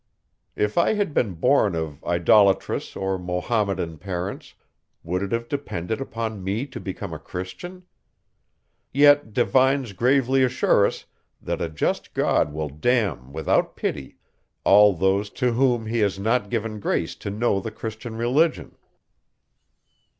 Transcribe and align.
If 0.55 0.79
I 0.79 0.93
had 0.95 1.13
been 1.13 1.35
born 1.35 1.75
of 1.75 2.03
idolatrous 2.03 2.95
or 2.95 3.19
Mahometan 3.19 3.99
parents, 3.99 4.55
would 5.03 5.21
it 5.21 5.31
have 5.31 5.47
depended 5.47 6.01
upon 6.01 6.43
me 6.43 6.65
to 6.73 6.79
become 6.79 7.13
a 7.13 7.19
Christian? 7.19 7.83
Yet, 8.91 9.31
divines 9.31 9.93
gravely 9.93 10.41
assure 10.43 10.87
us, 10.87 11.05
that 11.39 11.61
a 11.61 11.69
just 11.69 12.15
God 12.15 12.51
will 12.51 12.69
damn 12.69 13.31
without 13.31 13.75
pity 13.75 14.17
all 14.63 14.93
those, 14.95 15.29
to 15.37 15.51
whom 15.53 15.85
he 15.85 15.99
has 15.99 16.17
not 16.17 16.49
given 16.49 16.79
grace 16.79 17.13
to 17.17 17.29
know 17.29 17.59
the 17.59 17.69
Christian 17.69 18.15
religion! 18.15 18.75